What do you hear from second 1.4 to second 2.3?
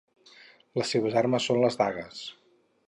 són les dagues.